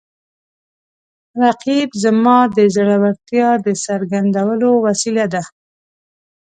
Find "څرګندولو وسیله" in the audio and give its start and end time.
3.85-5.25